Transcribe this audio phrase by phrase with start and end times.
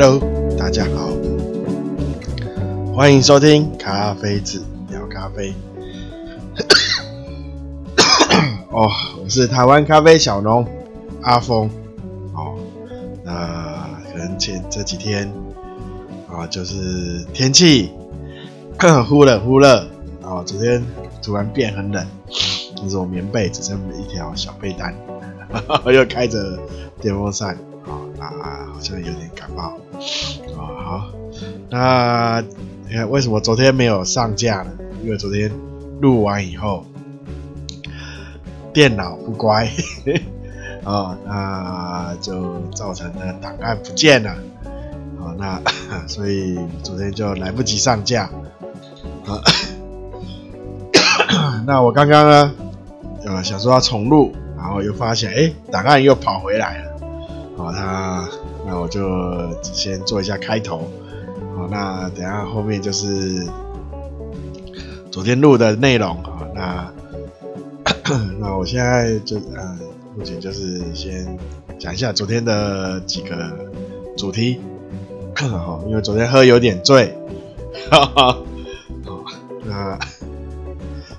[0.00, 0.20] Hello，
[0.56, 1.10] 大家好，
[2.94, 5.52] 欢迎收听咖啡子聊咖啡。
[8.70, 8.88] 哦，
[9.20, 10.64] 我是台湾咖啡小农
[11.22, 11.68] 阿峰。
[12.32, 12.56] 哦，
[13.24, 15.28] 那可能前这几天
[16.30, 17.90] 啊，就是天气
[19.08, 19.84] 忽冷忽热。
[20.22, 20.80] 哦，昨天
[21.20, 22.06] 突然变很冷，
[22.76, 24.94] 就是我棉被只剩一条小被单，
[25.92, 26.56] 又开着
[27.00, 27.58] 电风扇。
[28.20, 29.78] 啊，好像有点感冒。
[30.56, 31.10] 啊，好，
[31.70, 32.42] 那
[32.88, 34.70] 你看为什么昨天没有上架呢？
[35.04, 35.50] 因为昨天
[36.00, 36.84] 录完以后，
[38.72, 39.70] 电脑不乖，
[40.84, 44.30] 啊， 那就造成了档案不见了。
[45.20, 45.62] 啊，那
[46.06, 48.30] 所以昨天就来不及上架。
[49.26, 49.42] 啊，
[51.66, 52.54] 那我刚刚呢，
[53.24, 56.97] 呃，想说要重录，然后又发现，哎，档案又跑回来了。
[57.58, 58.28] 好，那
[58.64, 59.02] 那我就
[59.64, 60.88] 先做一下开头。
[61.56, 63.44] 好，那等下后面就是
[65.10, 66.22] 昨天录的内容。
[66.22, 66.88] 好，那
[68.38, 69.76] 那我现在就呃，
[70.16, 71.36] 目前就是先
[71.80, 73.50] 讲一下昨天的几个
[74.16, 74.60] 主题。
[75.34, 77.12] 好，因为昨天喝有点醉。
[77.90, 78.38] 哈 哈
[79.04, 79.24] 好，
[79.64, 79.98] 那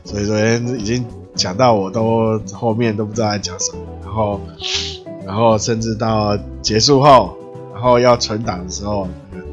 [0.05, 4.39] 所以昨天已经讲到我都后面都不知道在讲什么，然后。
[5.29, 7.37] 然后甚至到结束后，
[7.71, 9.45] 然后要存档的时候，那个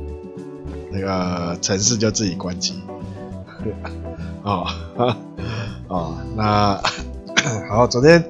[0.91, 2.81] 那个程式就自己关机。
[4.43, 4.67] 哦，
[5.89, 6.81] 哦，那
[7.69, 8.25] 好，昨天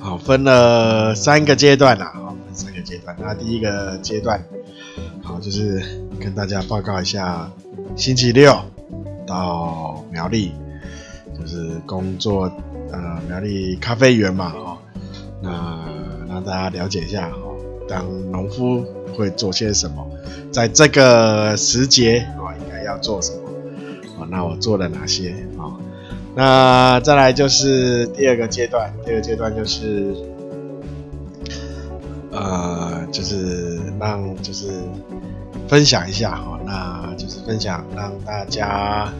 [0.00, 3.14] 好分了三个阶段啦，好，分三个阶段。
[3.20, 4.42] 那第一个阶段，
[5.22, 5.78] 好，就是
[6.18, 7.50] 跟大家报告一下，
[7.96, 8.58] 星期六
[9.26, 10.52] 到苗栗，
[11.38, 12.50] 就是工作，
[12.90, 14.78] 呃，苗栗咖啡园嘛，哦。
[15.44, 15.81] 那
[16.32, 17.54] 让大家了解一下哦，
[17.86, 18.82] 当农夫
[19.14, 20.06] 会做些什么，
[20.50, 23.38] 在这个时节啊，应该要做什么
[24.18, 24.26] 啊？
[24.30, 25.76] 那我做了哪些啊？
[26.34, 30.14] 那再来就是第二个阶段，第二个阶段就是，
[32.30, 34.70] 呃，就是让就是
[35.68, 39.12] 分享一下哈，那就是分享让大家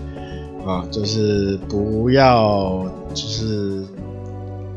[0.67, 3.85] 啊，就是不要就是。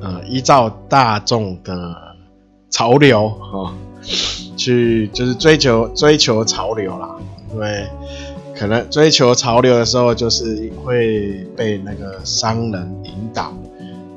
[0.01, 2.14] 呃，依照大众的
[2.75, 3.71] 潮流啊，
[4.57, 7.15] 去就是追求追求潮流啦。
[7.53, 7.87] 因为
[8.53, 13.51] 可能追求潮流的时候，就是会被那个商人引导，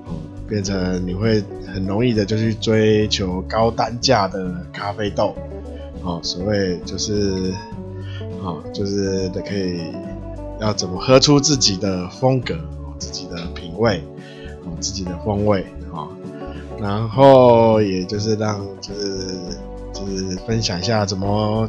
[0.06, 1.40] 哦变成你会
[1.72, 5.36] 很容易的就去追求高单价的咖啡豆，
[6.02, 7.54] 哦，所谓就是，
[8.42, 9.82] 哦，就是可以
[10.60, 12.56] 要怎么喝出自己的风格，
[12.98, 14.02] 自己的品味，
[14.64, 15.64] 哦，自己的风味。
[16.80, 19.36] 然后也就是让就是
[19.92, 21.68] 就是分享一下怎么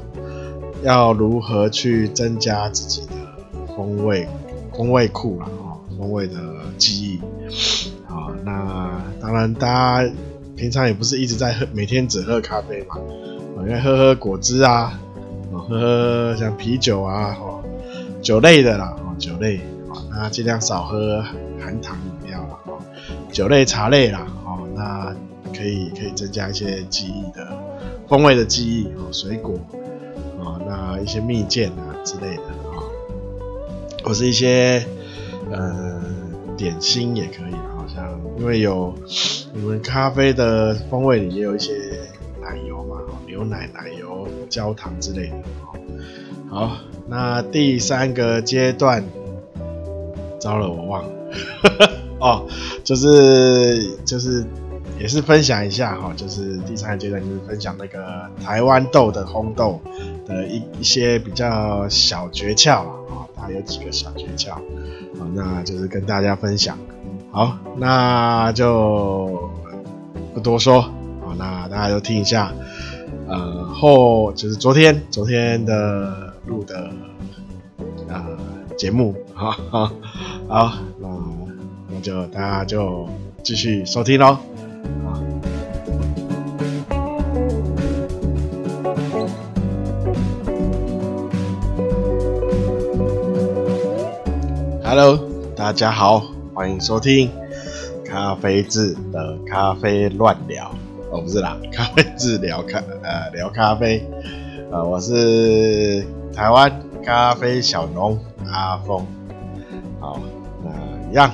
[0.83, 3.13] 要如何去增加自己的
[3.75, 4.27] 风味
[4.75, 6.35] 风味库啦，啊，风味的
[6.77, 7.19] 记忆。
[8.07, 9.67] 啊，那当然大
[10.03, 10.11] 家
[10.55, 12.95] 平常也不是一直在喝，每天只喝咖啡嘛，
[13.57, 14.99] 啊，应该喝喝果汁啊，
[15.51, 17.63] 啊，喝喝像啤酒啊，哦，
[18.21, 19.57] 酒类的啦，哦，酒类，
[19.89, 21.21] 啊，那尽量少喝
[21.59, 22.57] 含糖饮料啦。
[23.31, 24.27] 酒类、茶类啦，
[24.79, 25.13] 那
[25.53, 27.45] 可以可以增加一些记忆的
[28.07, 29.59] 风味的记忆哦，水果
[30.39, 32.79] 哦，那一些蜜饯啊之类的啊，
[34.05, 34.85] 或是一些
[35.51, 36.01] 呃
[36.55, 38.93] 点心也可以，好像因为有
[39.53, 41.73] 你们咖啡的风味里也有一些
[42.41, 45.35] 奶油嘛，牛奶、奶油、焦糖之类的
[45.65, 45.75] 哦。
[46.49, 46.77] 好，
[47.09, 49.03] 那第三个阶段，
[50.39, 51.09] 糟了，我忘了。
[52.19, 52.45] 哦，
[52.83, 54.43] 就是就是
[54.99, 59.79] 也是分享一下哈，就是第三个阶段就是分享那个台湾豆的烘豆
[60.27, 64.61] 的一一些比较小诀窍啊，大概有几个小诀窍，啊，
[65.33, 66.77] 那就是跟大家分享。
[67.31, 69.49] 好，那就
[70.33, 72.51] 不多说，好，那大家都听一下，
[73.27, 76.91] 呃后就是昨天昨天的录的
[78.09, 78.37] 呃
[78.77, 79.91] 节目，好好
[80.47, 81.19] 那，那。
[82.01, 83.09] 就大家就
[83.43, 84.37] 继续收听喽，
[94.89, 95.19] ，Hello，
[95.55, 96.19] 大家好，
[96.51, 97.29] 欢迎收听
[98.03, 100.73] 咖啡制的咖啡乱聊，
[101.11, 104.03] 哦，不是啦， 咖啡志聊咖呃聊咖啡，
[104.71, 106.03] 呃，我是
[106.33, 108.17] 台湾咖啡小农
[108.51, 109.05] 阿峰，
[109.99, 110.19] 好，
[110.63, 110.71] 那
[111.11, 111.31] 一样。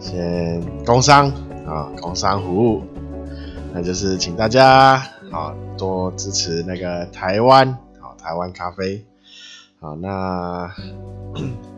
[0.00, 1.28] 先工商
[1.64, 2.82] 啊，工商服务，
[3.72, 5.00] 那就是请大家
[5.30, 9.04] 好，多支持那个台湾，好，台湾咖啡，
[9.78, 10.68] 好，那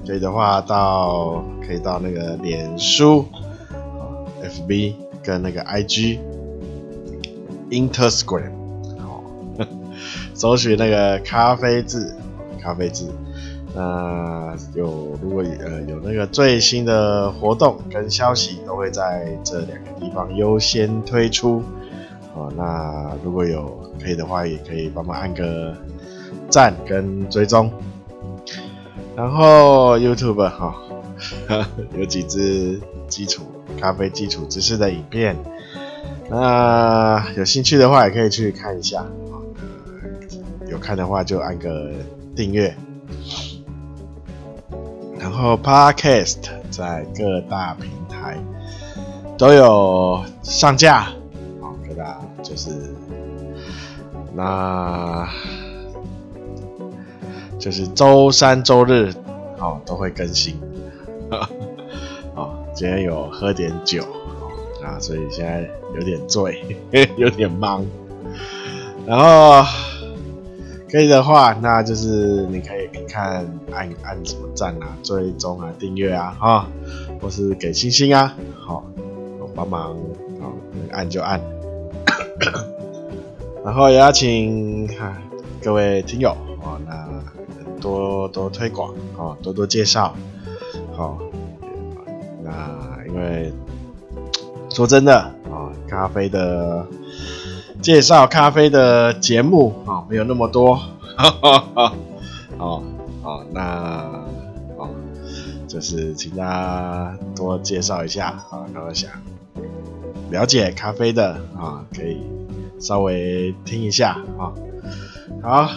[0.06, 3.24] 可以的话到可以到那个脸书
[4.42, 8.52] ，FB 跟那个 IG，Instagram，
[8.98, 9.24] 好，
[10.34, 12.14] 搜寻那个咖啡字，
[12.60, 13.10] 咖啡字。
[13.74, 21.62] 那有如果呃有那个最新的活动跟消息，都会在这两个地方优先推出。
[22.34, 25.74] 哦，那如果有可以的话，也可以帮忙按个
[26.48, 27.70] 赞跟追踪。
[29.16, 30.74] 然后 YouTube 哈、
[31.48, 31.64] 哦，
[31.96, 33.44] 有几支基础
[33.80, 35.36] 咖啡基础知识的影片，
[36.28, 39.06] 那有兴趣的话也可以去看一下。
[40.68, 41.92] 有看的话就按个
[42.34, 42.74] 订阅。
[45.18, 46.38] 然后 Podcast
[46.70, 48.36] 在各大平台
[49.38, 51.04] 都有上架，
[51.60, 52.70] 好，各大就是
[54.34, 55.28] 那，
[57.64, 59.10] 就是周三周日，
[59.56, 60.54] 好，都会更新。
[62.34, 64.02] 好， 今天有喝点酒，
[64.84, 66.62] 啊，所以现在有点醉，
[67.16, 67.82] 有点忙。
[69.06, 69.64] 然后
[70.90, 72.84] 可以的话，那就是你可以。
[73.08, 76.66] 看按按什么赞啊、追踪啊、订阅啊，哈，
[77.22, 78.84] 或是给星星啊，好，
[79.40, 79.96] 我帮忙，
[80.40, 80.52] 好，
[80.90, 81.40] 按就按。
[83.64, 85.16] 然后也要请哈
[85.62, 90.14] 各位听友哦，那多多推广啊，多多介绍，
[90.96, 91.18] 好，
[92.42, 93.52] 那因为
[94.70, 95.16] 说真的
[95.50, 96.86] 啊，咖啡的
[97.80, 100.74] 介绍咖啡的节目啊，没有那么多，
[101.16, 101.92] 哈哈哈，
[102.58, 102.82] 哦。
[103.26, 104.04] 哦，那
[104.76, 104.90] 哦，
[105.66, 108.66] 就是请大家多介绍一下啊。
[108.74, 109.10] 然后想
[110.30, 112.18] 了解咖啡的啊，可以
[112.78, 114.52] 稍微听一下啊。
[115.42, 115.70] 好，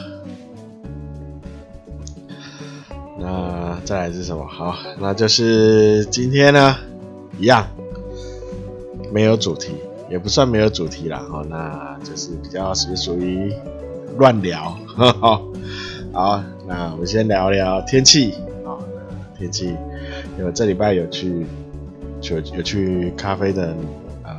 [3.19, 4.45] 那再来是什么？
[4.45, 6.75] 好，那就是今天呢，
[7.39, 7.67] 一样
[9.11, 9.73] 没有主题，
[10.09, 11.25] 也不算没有主题啦。
[11.31, 13.51] 哦，那就是比较是属于
[14.17, 14.77] 乱聊。
[14.95, 15.41] 呵 呵
[16.13, 18.33] 好，那我们先聊聊天气
[18.65, 18.77] 啊。
[19.37, 19.75] 天气，
[20.37, 21.45] 因为这礼拜有去，
[22.21, 23.75] 有有去咖啡的
[24.23, 24.35] 呃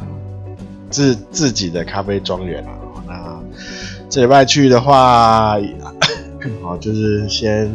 [0.90, 2.70] 自自己的咖啡庄园啊。
[3.06, 3.40] 那
[4.08, 5.56] 这礼拜去的话，
[6.62, 7.72] 好 就是先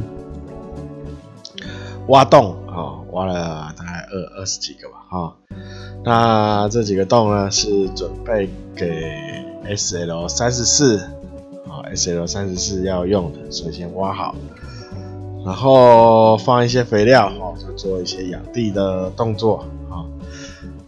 [2.08, 4.96] 挖洞啊，挖了大概二二十几个吧。
[5.10, 5.36] 哈，
[6.04, 9.12] 那这几个洞呢是准备给
[9.66, 11.02] SL 三十四。
[11.86, 14.36] S L 三十四要用的，所以先挖好，
[15.44, 20.06] 然后放一些肥料，哦，就做一些养地的动作，啊，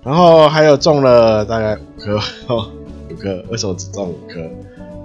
[0.03, 2.69] 然后还有种了大概五颗， 哦，
[3.11, 4.39] 五颗，为什么只种五颗？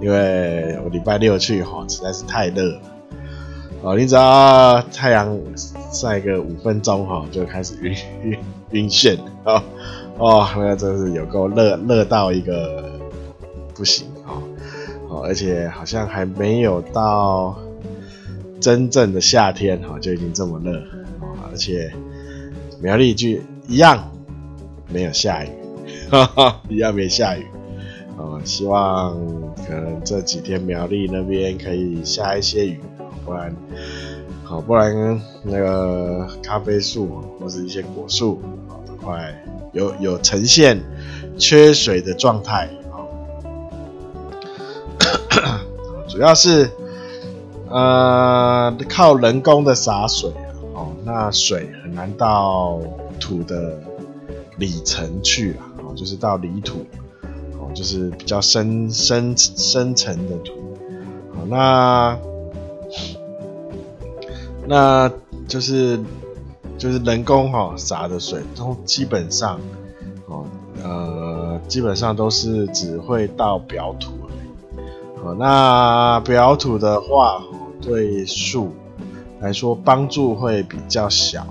[0.01, 2.81] 因为我礼拜六去，哈，实在是太热了，
[3.81, 5.37] 哦，你只要太阳
[5.91, 8.39] 晒个五分钟，哈，就开始晕晕
[8.71, 9.63] 晕眩，啊，
[10.17, 12.91] 哦，那真是有够热，热到一个
[13.75, 14.07] 不行。
[15.23, 17.55] 而且好像还没有到
[18.59, 20.79] 真正的夏天哈，就已经这么热
[21.19, 21.51] 啊！
[21.51, 21.91] 而且
[22.81, 23.27] 苗栗就
[23.67, 24.09] 一样
[24.87, 25.49] 没有下雨，
[26.09, 27.45] 哈哈，一样没下雨
[28.17, 28.39] 啊！
[28.43, 29.13] 希望
[29.67, 32.79] 可能这几天苗栗那边可以下一些雨，
[33.25, 33.55] 不然
[34.43, 37.07] 好，不然那个咖啡树
[37.39, 39.33] 或是一些果树啊，都快
[39.73, 40.79] 有有呈现
[41.37, 42.69] 缺水的状态。
[46.07, 46.69] 主要是，
[47.69, 52.79] 呃，靠人工的洒水啊，哦，那水很难到
[53.19, 53.79] 土的
[54.57, 56.85] 里层去啊，哦，就是到里土，
[57.57, 60.51] 哦，就是比较深深深层的土，
[61.33, 62.17] 好，那，
[64.67, 65.11] 那
[65.47, 65.99] 就是
[66.77, 69.59] 就是人工哈洒的水都基本上，
[70.27, 70.45] 哦，
[70.83, 75.23] 呃，基本上都是只会到表土而已。
[75.23, 77.43] 哦，那表土的话，
[77.81, 78.71] 对树
[79.39, 81.45] 来说帮助会比较小，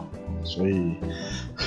[0.45, 0.95] 所以，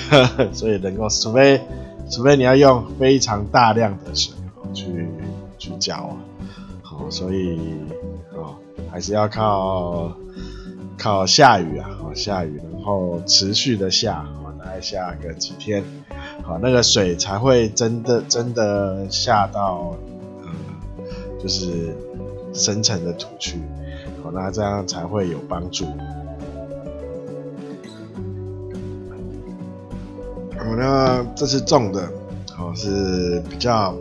[0.10, 1.62] 呵呵，所以能够，除非，
[2.10, 5.08] 除非你要用非常大量的水哦去
[5.58, 6.16] 去浇啊，
[6.82, 7.60] 好，所以，
[8.36, 8.56] 哦，
[8.92, 10.12] 还是要靠
[11.04, 15.84] 靠下雨啊，下雨，然后持续的下，哦，大概下个几天，
[16.44, 19.94] 好，那个水才会真的真的下到。
[21.42, 21.94] 就是
[22.54, 23.60] 深层的土区，
[24.24, 25.84] 好，那这样才会有帮助。
[30.58, 32.10] 好，那这次种的，
[32.54, 33.94] 好，是比较，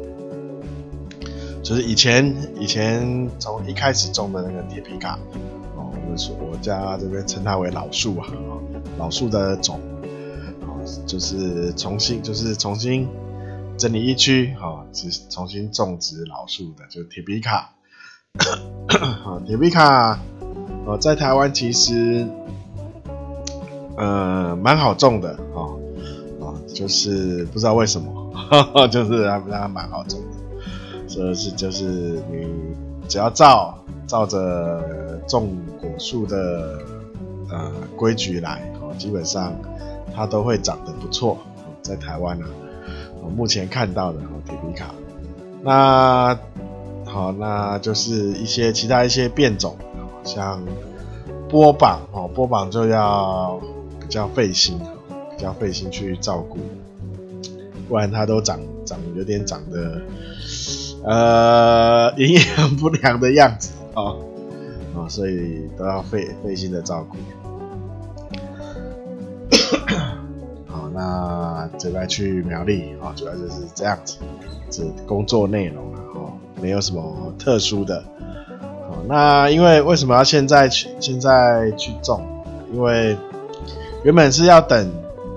[1.65, 5.19] 就是以前以前从一开始种的那个铁皮卡，
[6.13, 8.29] 们说我家这边称它为老树啊，
[8.99, 9.81] 老树的种，
[10.61, 10.77] 啊，
[11.07, 13.09] 就是重新就是重新
[13.79, 17.73] 整理一区，啊，只重新种植老树的，就铁皮卡，
[19.47, 20.21] 铁皮卡，
[20.85, 22.27] 哦，在台湾其实，
[23.97, 25.81] 呃，蛮好种的，哦，
[26.41, 28.21] 哦，就是不知道为什么。
[28.91, 31.85] 就是还它蛮好种的，所以是就是
[32.31, 32.72] 你
[33.09, 36.79] 只要照照着种果树的
[37.51, 39.55] 呃规矩来哦，基本上
[40.15, 41.39] 它都会长得不错。
[41.83, 42.47] 在台湾呢，
[43.23, 44.95] 我目前看到的哦，铁皮卡，
[45.63, 46.39] 那
[47.05, 49.77] 好，那就是一些其他一些变种，
[50.25, 50.63] 像
[51.49, 53.61] 波榜哦，波榜就要
[54.01, 54.79] 比较费心，
[55.37, 56.59] 比较费心去照顾。
[57.89, 60.01] 不然它都长长有点长得，
[61.05, 64.19] 呃，营养不良的样子哦，
[64.95, 67.17] 哦，所以都要费费心的照顾。
[70.67, 74.19] 好，那这边去苗栗啊，主要就是这样子，
[74.71, 78.05] 这工作内容了哦，没有什么特殊的。
[78.89, 82.25] 好，那因为为什么要现在去现在去种？
[82.73, 83.17] 因为
[84.05, 84.91] 原本是要等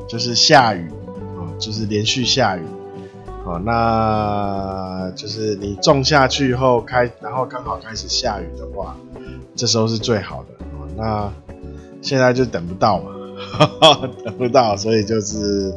[0.07, 0.89] 就是下雨。
[1.57, 2.61] 就是连续下雨，
[3.45, 8.95] 哦，那就是你种下去以后开，然后刚好开始下雨的话，
[9.55, 10.49] 这时候是最好的。
[10.97, 11.31] 那
[12.01, 13.11] 现在就等不到嘛，
[14.25, 15.71] 等不到，所以就是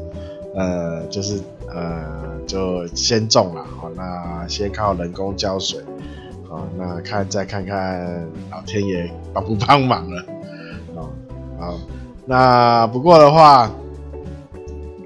[0.54, 3.62] 呃，就是呃，就先种了。
[3.78, 5.78] 好，那先靠人工浇水，
[6.48, 10.24] 好，那看再看看老天爷帮不帮忙了。
[10.96, 11.10] 好，
[11.60, 11.74] 好，
[12.24, 13.70] 那不过的话。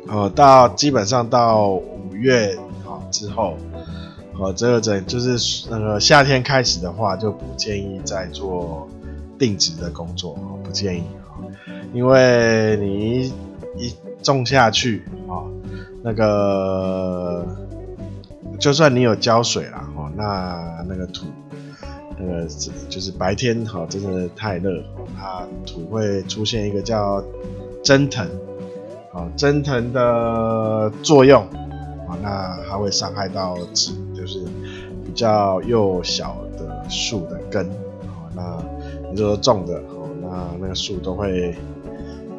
[0.09, 1.81] 哦，到基本上到
[2.23, 3.57] 月啊之后，
[4.39, 8.89] 哦，这个整就是那个夏天开始的话，就不建议再做
[9.39, 11.37] 定植的工作哦，不建议啊，
[11.93, 13.33] 因为你
[13.77, 15.45] 一种下去啊，
[16.03, 17.45] 那个
[18.59, 21.27] 就算你有浇水啦，哦，那那个土
[22.19, 22.47] 那个
[22.89, 24.83] 就是白天哈，真的太热，
[25.19, 27.23] 它土会出现一个叫
[27.83, 28.27] 蒸腾。
[29.15, 31.47] 啊，蒸腾的作用
[32.21, 34.45] 那它会伤害到植，就是
[35.05, 37.67] 比较幼小的树的根
[38.03, 38.29] 啊。
[38.35, 38.63] 那
[39.11, 41.55] 你说种的哦，那那个树都会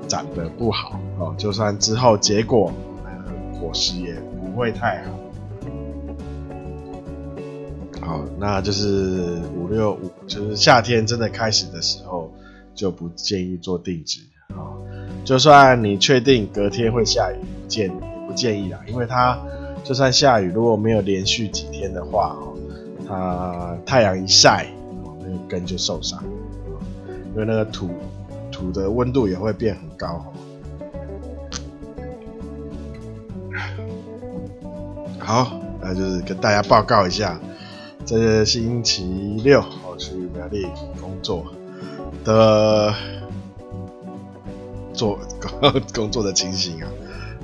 [0.07, 1.33] 长得不好哦。
[1.37, 2.71] 就算之后结果，
[3.03, 5.11] 那个果实也不会太好。
[8.01, 12.29] 好，那就是五六五，就是夏天真的开始的时候，
[12.75, 14.19] 就不建议做定植。
[15.23, 17.93] 就算你确定隔天会下雨，不建也
[18.27, 19.39] 不建议啦，因为它
[19.83, 22.57] 就算下雨，如果没有连续几天的话，哦，
[23.07, 24.67] 它太阳一晒，
[25.19, 26.23] 那个根就受伤，
[27.33, 27.89] 因为那个土
[28.51, 30.25] 土的温度也会变很高，
[35.19, 37.39] 好，那就是跟大家报告一下，
[38.05, 40.65] 这个星期六我去苗栗
[41.01, 41.45] 工作
[42.23, 42.93] 的。
[44.93, 45.17] 做
[45.91, 46.87] 工作的情形啊，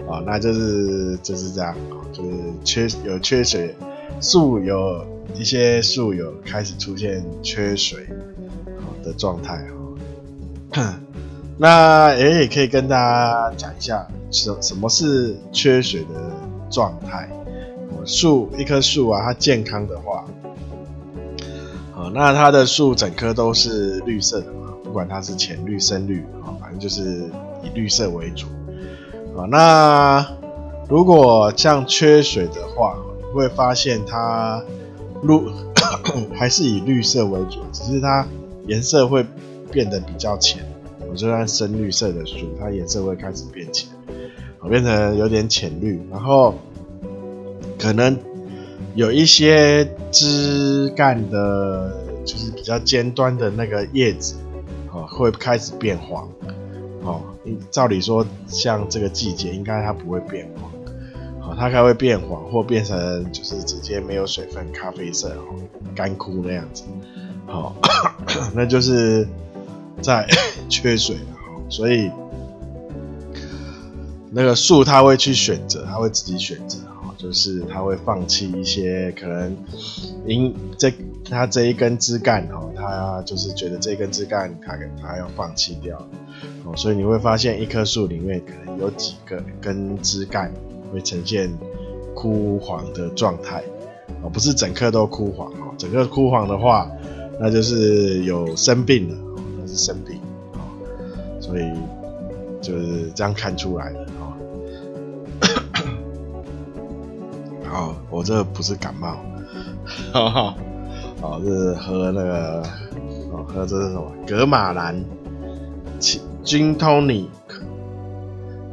[0.10, 2.32] 啊，那就是就是这样啊，就是
[2.64, 3.76] 缺有缺水，
[4.20, 8.08] 树有一些树有开始出现缺水
[9.04, 9.64] 的状态
[10.72, 11.00] 哈。
[11.58, 16.32] 那也也可以跟大家讲一下，什什么是缺水的
[16.72, 17.30] 状态？
[18.04, 20.26] 树一棵树啊，它健康的话，
[21.92, 27.30] 好，那它的树整棵都是绿色的嘛，不管它是浅绿、深绿啊，反正就是。
[27.62, 28.48] 以绿色为主
[29.38, 30.28] 啊，那
[30.90, 34.64] 如果像缺水的话，你会发现它
[35.22, 35.40] 绿
[36.36, 38.26] 还是以绿色为主，只是它
[38.68, 39.26] 颜色会
[39.72, 40.62] 变得比较浅。
[41.10, 43.90] 我就算深绿色的树，它颜色会开始变浅，
[44.70, 46.54] 变成有点浅绿，然后
[47.80, 48.18] 可能
[48.94, 51.96] 有一些枝干的，
[52.26, 54.36] 就是比较尖端的那个叶子
[54.92, 56.30] 啊，会开始变黄。
[57.10, 57.22] 哦，
[57.72, 60.72] 照理说，像这个季节，应该它不会变黄，
[61.42, 65.56] 好，它还会变黄，或变成就是直接没有水分，咖啡色，哦，
[65.96, 66.84] 干枯那样子，
[67.48, 67.76] 好，
[68.54, 69.28] 那就是
[70.02, 70.28] 在
[70.70, 72.12] 缺水了，所以
[74.30, 76.78] 那个树它会去选择，它会自己选择，
[77.20, 79.54] 就是它会放弃一些可能
[80.26, 80.90] 因这
[81.30, 86.00] 它这一根枝干，哦，它就是觉得这根枝干它它要放弃掉
[86.64, 86.74] 哦。
[86.78, 90.50] 所以你会发现，一棵树里面可能有几个根枝干
[90.94, 91.52] 会呈现
[92.16, 93.62] 枯黄的状态，
[94.24, 96.90] 哦，不是整颗都枯黄哦，整个枯黄的话，
[97.38, 99.18] 那就是有生病了，
[99.60, 100.18] 那是生病
[100.54, 100.64] 哦，
[101.42, 101.64] 所以
[102.62, 104.08] 就是这样看出来的
[107.72, 107.96] 哦。
[108.10, 109.18] 我这不是感冒，
[110.14, 110.56] 哈哈，
[111.22, 112.62] 哦，这是喝那个，
[113.32, 114.12] 哦，喝这是什么？
[114.28, 115.04] 格马兰，
[116.00, 117.30] 琴金通尼，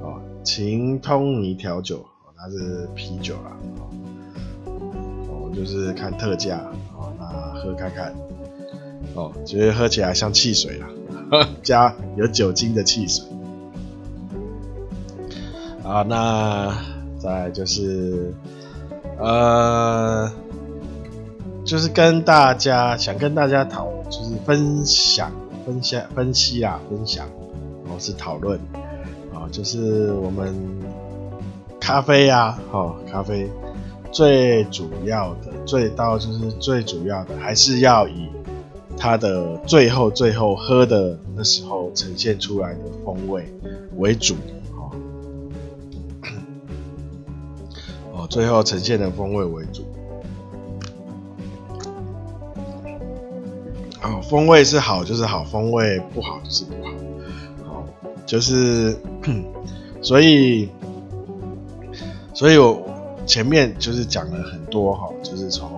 [0.02, 3.56] 哦，琴通尼调酒，哦它是啤酒啦。
[5.54, 6.58] 就是看特价，
[6.94, 7.26] 哦，那
[7.58, 8.14] 喝看看，
[9.14, 10.86] 哦，觉得喝起来像汽水啦，
[11.64, 13.24] 加有酒精的汽水。
[15.82, 16.76] 啊，那
[17.18, 18.34] 再就是，
[19.18, 20.30] 呃，
[21.64, 25.32] 就是跟大家想跟大家讨，就是分享、
[25.64, 27.26] 分享、分析啊，分享，
[27.84, 28.58] 然后是讨论，
[29.34, 30.54] 啊，就是我们
[31.80, 33.50] 咖啡啊，哦，咖啡。
[34.12, 38.28] 最主要的，最到就是最主要的，还是要以
[38.96, 43.44] 它的最后最后喝的那时候呈现出来的风味
[43.96, 44.34] 为主，
[48.26, 49.82] 最后呈现的风味为主，
[54.02, 56.92] 哦，风味是好就是好，风味不好就是不好，
[57.66, 57.84] 好，
[58.26, 58.96] 就是，
[60.02, 60.68] 所以，
[62.34, 62.82] 所以我。
[63.26, 65.68] 前面就是讲了很多哈，就是从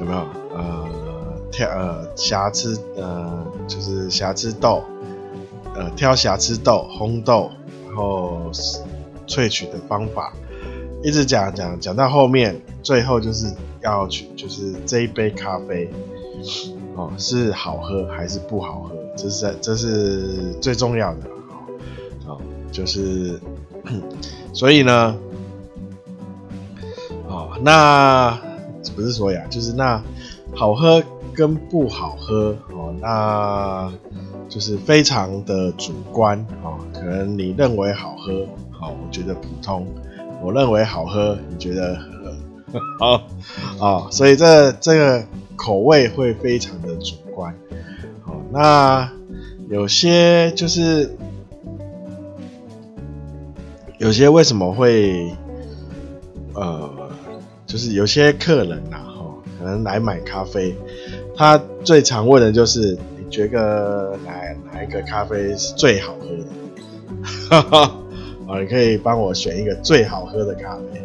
[0.00, 0.18] 有没有
[0.52, 0.84] 呃
[1.52, 4.82] 挑呃瑕疵呃就是瑕疵豆
[5.76, 7.52] 呃挑瑕疵豆烘豆，
[7.86, 8.50] 然后
[9.28, 10.32] 萃取的方法，
[11.02, 15.90] 一直讲讲讲到后面，最后就是要去就是这一杯咖啡
[16.94, 21.20] 哦是好喝还是不好喝，这是这是最重要的
[22.26, 23.40] 哦，就是
[24.52, 25.16] 所以呢。
[27.28, 28.38] 哦那
[28.94, 30.02] 不是说呀，就是那
[30.54, 33.90] 好喝跟不好喝哦，那
[34.50, 36.76] 就是非常的主观哦。
[36.92, 39.86] 可能你认为好喝，好，我觉得普通；
[40.42, 41.98] 我认为好喝，你觉得
[42.98, 43.22] 好
[43.80, 44.08] 啊？
[44.10, 45.24] 所以这这个
[45.56, 47.54] 口味会非常的主观。
[48.24, 49.10] 好，那
[49.68, 51.16] 有些就是
[53.98, 55.30] 有些为什么会
[56.54, 56.90] 呃？
[57.64, 59.24] 就是有些客人呐，哈，
[59.58, 60.76] 可能来买咖啡，
[61.34, 64.32] 他最常问的就是，你觉得哪
[64.70, 66.44] 哪一个咖啡是最好喝的？
[67.48, 67.96] 哈哈，
[68.46, 71.00] 啊，你可以帮我选一个最好喝的咖啡，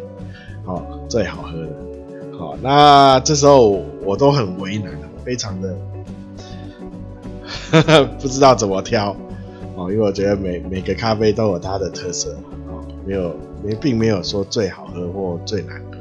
[0.64, 1.68] 好，最好喝的，
[2.38, 4.92] 好，那这时候我都很为难，
[5.24, 5.76] 非常的，
[8.20, 9.16] 不知道怎么挑，
[9.76, 12.32] 哦，因为我觉得每每个咖啡都有它的特色，
[12.68, 15.98] 哦，没有，没，并没有说最好喝或最难喝。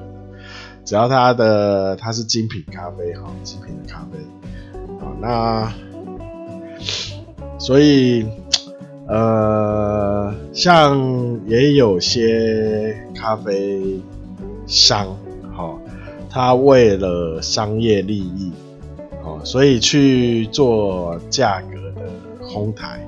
[0.83, 4.17] 只要它的它是精品咖啡哈，精品的咖啡，
[4.99, 5.71] 好，那
[7.59, 8.25] 所以
[9.07, 10.99] 呃，像
[11.47, 14.01] 也有些咖啡
[14.65, 15.07] 商
[15.55, 15.77] 哈，
[16.29, 18.51] 他为了商业利益，
[19.23, 22.09] 哦，所以去做价格的
[22.41, 22.99] 哄抬，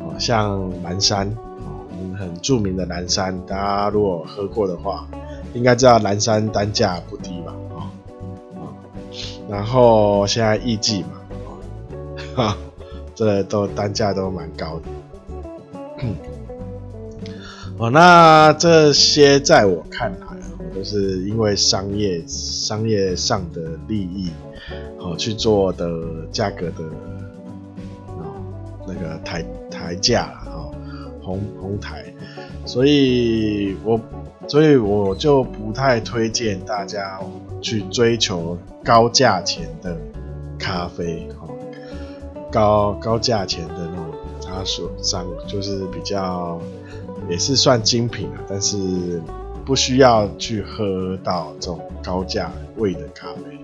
[0.00, 1.86] 哦，像蓝山，哦，
[2.18, 5.06] 很著名的蓝山，大家如果喝过的话。
[5.54, 7.54] 应该知道蓝山单价不低吧？
[7.74, 7.88] 啊、
[8.54, 8.62] 哦、啊，
[9.48, 11.08] 然后现在艺妓嘛，
[12.36, 12.56] 哈、
[13.14, 14.82] 这都单价都蛮高的。
[17.78, 20.26] 哦，那这些在我看来，
[20.74, 24.30] 都是因为商业商业上的利益，
[24.98, 25.86] 哦去做的
[26.32, 26.84] 价格的，
[28.16, 28.34] 哦
[28.86, 30.74] 那个抬抬价啦，哦
[31.22, 32.04] 哄哄抬，
[32.64, 34.00] 所以我。
[34.50, 37.20] 所以我就不太推荐大家
[37.60, 39.94] 去追求高价钱的
[40.58, 41.46] 咖啡，哈，
[42.50, 44.06] 高高价钱的那种
[44.64, 46.60] 所商，就是比较
[47.28, 49.20] 也是算精品啊，但是
[49.64, 53.58] 不需要去喝到这种高价位的咖啡，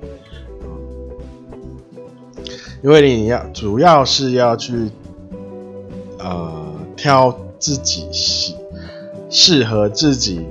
[2.83, 4.91] 因为你要主要是要去
[6.19, 8.55] 呃挑自己喜
[9.31, 10.45] 适合自己。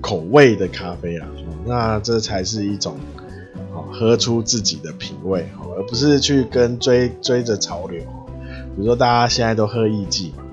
[0.00, 1.26] 口味的咖啡啦，
[1.66, 2.96] 那这才是一种，
[3.90, 5.44] 喝出自己的品味，
[5.76, 8.00] 而不是去跟追追着潮流。
[8.78, 10.44] 比如说大家现在都喝艺妓嘛，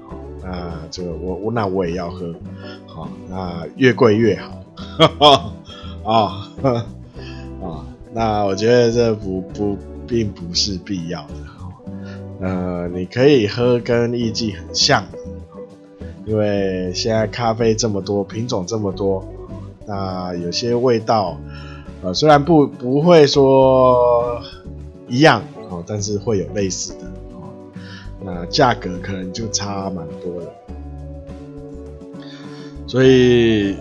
[0.43, 2.33] 那这个我我那我也要喝，
[2.87, 5.53] 好，那越贵越好，
[6.03, 6.49] 啊
[7.61, 11.35] 啊，那我觉得这不不并不是必要的，
[12.41, 15.19] 呃，你可以喝跟艺妓很像的，
[16.25, 19.23] 因为现在咖啡这么多，品种这么多。
[19.85, 21.37] 那有些味道，
[22.01, 24.41] 呃，虽然不不会说
[25.07, 27.01] 一样哦，但是会有类似的。
[28.25, 30.51] 那价格可能就差蛮多的，
[32.87, 33.77] 所以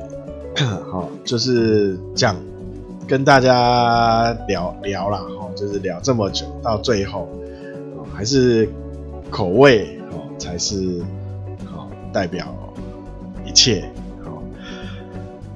[0.93, 2.37] 好就是这样
[3.09, 7.27] 跟大家聊聊啦，哈，就是聊这么久，到最后，
[8.13, 8.69] 还是
[9.31, 11.03] 口味哦才是
[11.65, 12.55] 好代表
[13.47, 13.91] 一切
[14.23, 14.43] 好，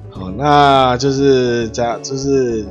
[0.09, 0.31] 好。
[0.31, 2.65] 那就是这样，就是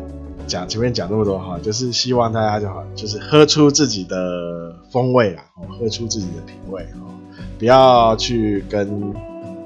[0.48, 5.44] 讲前面讲那么多哈，就是希望大家就好，就是喝出自己的风味啦，
[5.78, 7.12] 喝出自己的品味哦，
[7.58, 9.14] 不要去跟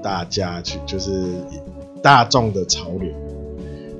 [0.02, 1.24] 大家去，就是
[2.02, 3.10] 大众的潮流，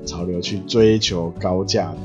[0.05, 1.97] 潮流去追求高价的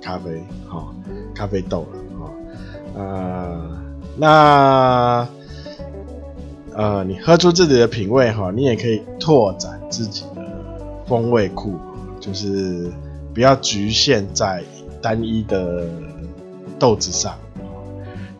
[0.00, 0.94] 咖啡哈，
[1.34, 3.82] 咖啡豆了啊，
[4.16, 5.26] 那
[6.74, 10.50] 呃，你喝出自己的品味哈，你也可以拓展自己的。
[11.06, 11.74] 风味库
[12.20, 12.88] 就是
[13.32, 14.62] 不要局限在
[15.00, 15.86] 单一的
[16.78, 17.34] 豆子上，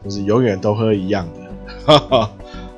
[0.04, 1.26] 就是永远都喝一样
[1.86, 2.30] 的，啊，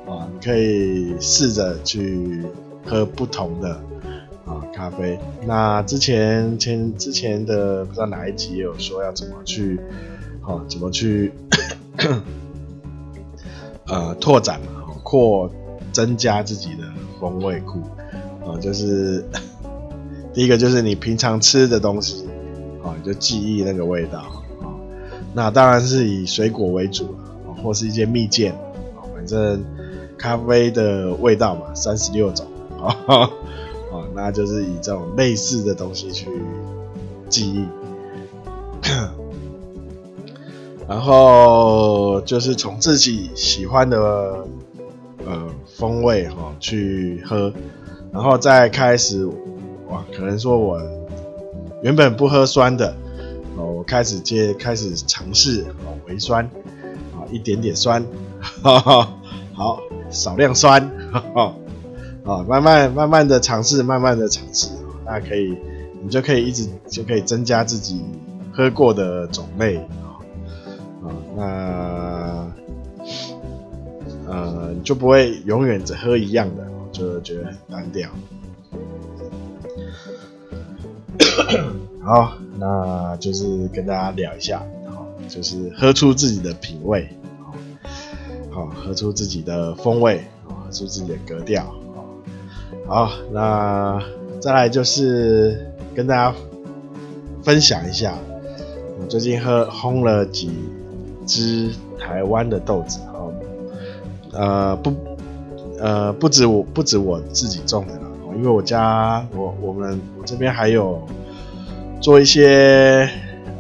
[0.33, 2.43] 你可以试着去
[2.85, 3.71] 喝不同的
[4.45, 5.19] 啊咖啡。
[5.47, 9.81] 那之前前之前的不知道哪一集有说要怎么去，
[10.43, 11.33] 啊，怎么去，
[13.87, 15.51] 呃，拓展嘛，扩
[15.93, 16.85] 增加自己的
[17.19, 17.81] 风味库，
[18.47, 19.25] 啊，就是。
[20.35, 22.25] 第一个就是你平常吃的东西，
[22.83, 24.21] 啊，你就记忆那个味道，
[24.63, 24.73] 啊，
[25.35, 27.15] 那当然是以水果为主
[27.47, 29.63] 啊，或是一些蜜饯，啊，反正
[30.17, 32.47] 咖啡的味道嘛，三十六种，
[32.81, 32.97] 啊，
[34.17, 36.27] 那就是以这种类似的东西去
[37.29, 37.67] 记忆，
[40.89, 44.47] 然后就是从自己喜欢的
[45.27, 47.53] 呃风味哈去喝，
[48.11, 49.29] 然后再开始。
[50.15, 50.81] 可能说我
[51.83, 52.95] 原本不喝酸的，
[53.57, 56.45] 哦，我开始接开始尝试哦，微酸，
[57.15, 58.05] 啊，一点点酸，
[58.41, 59.13] 哈哈，
[59.53, 61.55] 好，少量酸，哈哈，
[62.25, 64.69] 啊，慢慢慢慢的尝试，慢慢的尝试，
[65.05, 65.57] 那可以，
[66.03, 68.01] 你就可以一直就可以增加自己
[68.53, 70.17] 喝过的种类，啊，
[71.37, 72.53] 那，
[74.29, 78.09] 呃，就不会永远只喝一样的，就觉得很单调。
[82.05, 87.09] 好，那就是跟大家聊一下，好，就是喝出自己的品味，
[88.51, 91.75] 好，喝出自己的风味，喝出自己的格调，
[92.87, 94.03] 好，那
[94.41, 96.35] 再来就是跟大家
[97.43, 98.15] 分享一下，
[99.01, 100.51] 我最近喝烘了几
[101.27, 103.33] 支台湾的豆子，好
[104.33, 104.93] 呃，不，
[105.79, 107.95] 呃，不止我，不止我自己种的
[108.37, 111.01] 因为我家我我们我这边还有。
[112.01, 113.09] 做一些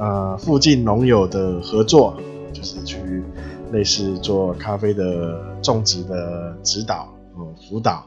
[0.00, 2.16] 呃附近农友的合作，
[2.52, 3.22] 就是去
[3.70, 8.04] 类似做咖啡的种植的指导哦，辅导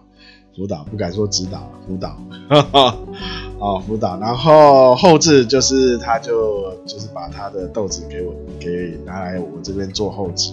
[0.53, 2.17] 辅导，不敢说指导辅导，
[2.49, 2.97] 哈 哈
[3.59, 10.51] 哦辅导，然后后置就是他就就是把他的豆子给我给拿来我这边做后置，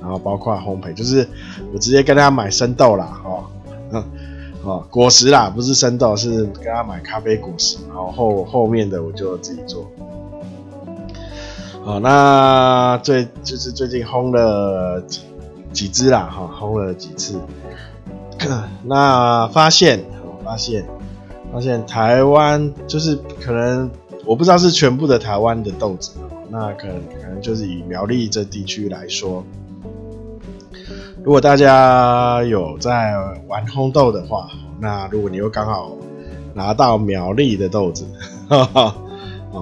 [0.00, 1.28] 然后包括烘焙，就是
[1.72, 3.44] 我直接跟他买生豆啦，哦
[3.90, 4.04] 嗯。
[4.64, 9.86] 哦，果实啦，不是生豆，是跟他买咖啡果实，然后后后面的我就自己做。
[11.84, 15.20] 好，那最就是最近烘了几
[15.72, 17.38] 几支啦，哈，烘了几次。
[18.84, 20.02] 那发现，
[20.42, 20.86] 发现，
[21.52, 23.90] 发现台湾就是可能
[24.24, 26.12] 我不知道是全部的台湾的豆子，
[26.48, 29.44] 那可能可能就是以苗栗这地区来说。
[31.24, 33.14] 如果大家有在
[33.48, 34.46] 玩烘豆的话，
[34.78, 35.90] 那如果你又刚好
[36.52, 38.04] 拿到苗栗的豆子，
[38.46, 38.94] 哈 哈，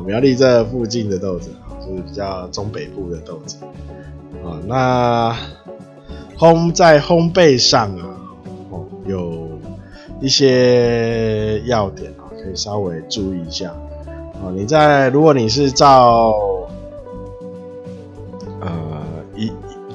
[0.05, 1.51] 苗栗这附近的豆子，
[1.87, 3.59] 就是比较中北部的豆子，
[4.44, 5.37] 啊，那
[6.37, 8.11] 烘在烘焙上啊，
[8.70, 9.48] 哦，有
[10.20, 13.70] 一些要点啊，可以稍微注意一下，
[14.42, 16.35] 啊，你在如果你是照，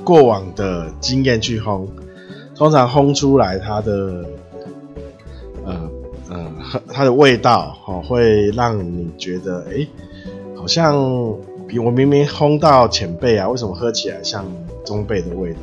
[0.08, 1.86] 过往的经验去烘，
[2.56, 4.24] 通常烘出来它的，
[5.66, 5.90] 呃
[6.30, 6.52] 呃，
[6.94, 9.86] 它的味道哈，会让你觉得，哎、
[10.56, 10.96] 好像
[11.68, 14.46] 比我明明烘到浅焙啊，为什么喝起来像
[14.86, 15.60] 中焙的味道？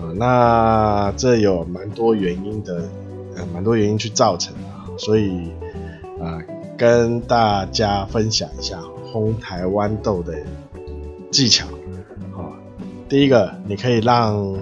[0.00, 2.88] 呃，那这有蛮多原因的，
[3.36, 5.50] 呃，蛮多原因去造成的，所以
[6.18, 6.40] 啊、
[6.78, 8.80] 跟大家分享一下
[9.12, 10.32] 烘台湾豆的
[11.30, 11.66] 技巧。
[13.10, 14.56] 第一个，你可以让，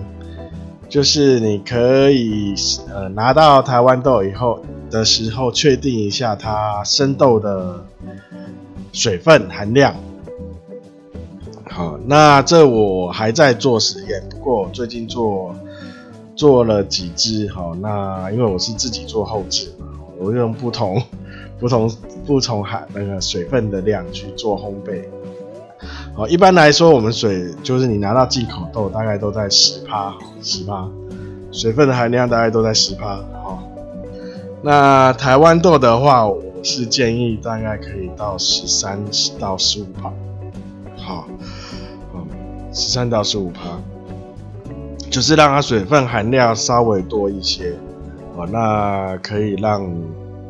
[0.88, 2.54] 就是你可以
[2.88, 4.58] 呃拿到台湾豆以后
[4.90, 7.84] 的时候，确定一下它生豆的
[8.90, 9.94] 水分含量。
[11.70, 15.54] 好，那这我还在做实验，不过最近做
[16.34, 17.50] 做了几支。
[17.50, 21.02] 好，那因为我是自己做后置嘛，我用不同
[21.60, 21.94] 不同
[22.26, 25.04] 不同含那个水分的量去做烘焙。
[26.18, 30.90] 哦，一般来说，我们水就是你拿到进口豆，大概都在十趴，十趴，
[31.52, 33.18] 水分的含量大概都在十趴。
[33.40, 33.62] 好，
[34.60, 38.98] 那台湾豆的话，我是建议大概可以到十三
[39.38, 40.12] 到十五趴。
[40.96, 41.28] 好，
[42.12, 42.26] 嗯，
[42.72, 43.78] 十三到十五趴，
[45.08, 47.72] 就是让它水分含量稍微多一些。
[48.34, 49.88] 哦，那可以让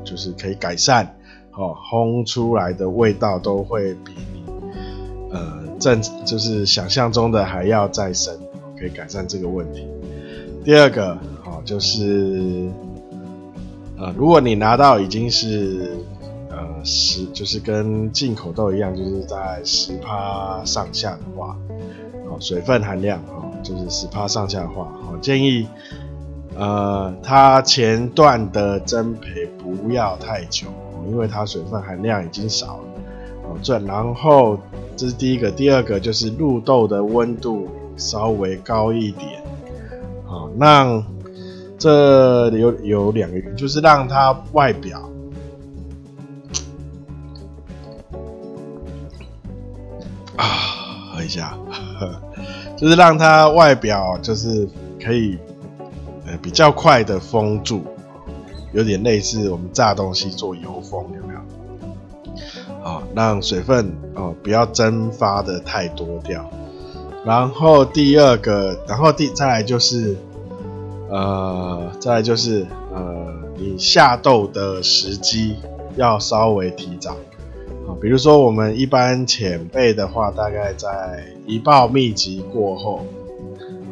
[0.03, 1.15] 就是可以改善，
[1.53, 4.15] 哦，烘出来的味道都会比。
[5.79, 8.37] 正就是想象中的还要再生，
[8.79, 9.87] 可以改善这个问题。
[10.64, 12.69] 第二个，好，就是
[13.97, 15.97] 呃，如果你拿到已经是
[16.51, 21.57] 呃十，就是跟进口豆一样，就是在十趴上下的话，
[22.29, 25.67] 好，水分含量，哈，就是十趴上下的话，好，建议
[26.57, 30.67] 呃，它前段的蒸培不要太久，
[31.09, 32.85] 因为它水分含量已经少了，
[33.45, 34.59] 哦，这然后。
[34.99, 39.41] 这是第一个，第二个就是入豆的温度稍微高一点，
[40.27, 41.01] 好，那
[41.79, 45.09] 这里有有两个原因，就是让它外表
[50.35, 50.45] 啊，
[51.15, 51.57] 喝一下，
[52.77, 54.69] 就是让它外表就是
[55.01, 55.39] 可以
[56.27, 57.83] 呃比较快的封住，
[58.73, 61.41] 有点类似我们炸东西做油封，有没有？
[62.88, 66.48] 啊，让水分哦不要蒸发的太多掉。
[67.22, 70.16] 然后第二个，然后第再来就是，
[71.11, 73.27] 呃，再来就是呃，
[73.59, 75.57] 你下豆的时机
[75.96, 77.12] 要稍微提早。
[77.87, 83.05] 啊，比如说我们一般浅焙的话，大概在一爆密集过后，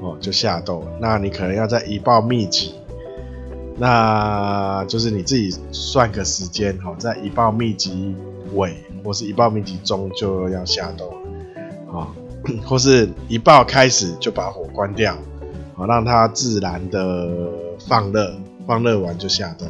[0.00, 0.82] 哦就下豆。
[0.98, 2.74] 那你可能要在一爆密集，
[3.76, 8.14] 那就是你自己算个时间，哈，在一爆密集
[8.54, 8.74] 尾。
[9.06, 11.14] 或是一爆密集中就要下豆，
[11.96, 12.08] 啊，
[12.66, 15.14] 或是一爆开始就把火关掉，
[15.76, 17.48] 啊，让它自然的
[17.86, 18.34] 放热，
[18.66, 19.66] 放热完就下豆，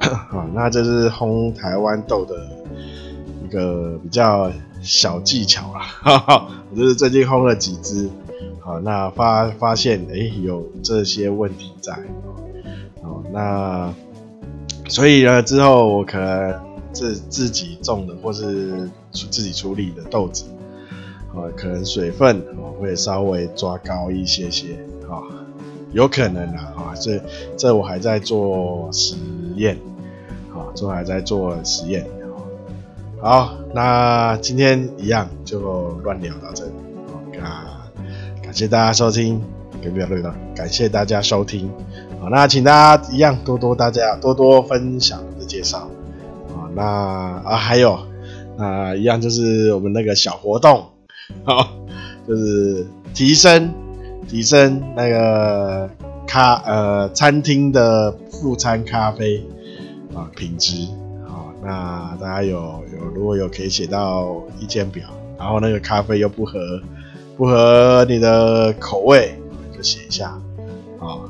[0.00, 2.34] 啊， 那这是烘台湾豆的
[3.44, 4.50] 一个比较
[4.82, 8.10] 小技巧啦，哈哈，我就是最近烘了几支，
[8.58, 11.92] 好，那发发现哎、有这些问题在，
[13.00, 13.94] 好，那
[14.88, 16.67] 所以呢之后我可能。
[16.92, 20.44] 自自己种的或是自己处理的豆子，
[21.34, 22.42] 呃，可能水分
[22.80, 24.74] 会稍微抓高一些些，
[25.08, 25.22] 啊，
[25.92, 27.20] 有可能啊，这
[27.56, 29.16] 这我还在做实
[29.56, 29.76] 验，
[30.52, 32.06] 啊，这还在做实验，
[33.20, 36.72] 好，那今天一样就乱聊到这里，
[37.40, 37.90] 好，
[38.42, 39.42] 感谢大家收听，
[39.82, 41.70] 给不了对的，感谢大家收听，
[42.20, 45.88] 好，那请大家一样多多大家多多分享的介绍。
[46.78, 46.84] 那
[47.44, 47.98] 啊，还有
[48.56, 50.86] 啊，一样就是我们那个小活动，
[51.42, 51.70] 好，
[52.28, 53.74] 就是提升
[54.28, 55.90] 提升那个
[56.24, 59.44] 咖呃餐厅的副餐咖啡
[60.14, 60.86] 啊品质，
[61.26, 62.54] 好，那大家有
[62.96, 66.80] 有如果有可以写到意见表，然后那个咖啡又不合
[67.36, 69.36] 不合你的口味，
[69.76, 70.40] 就写一下，
[71.00, 71.26] 啊，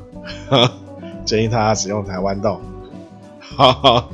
[1.25, 2.61] 建议他使用台湾豆，
[3.39, 4.07] 哈哈。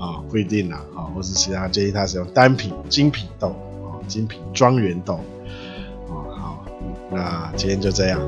[0.00, 3.48] 啊、哦，不一定啦，啊、哦，或是其他建议他使用单品精品豆，
[3.84, 5.20] 啊、精品庄园豆，
[6.08, 6.64] 啊、好，
[7.10, 8.18] 那今天就这样，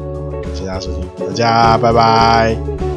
[0.43, 2.92] 感谢大家收听，大家拜拜。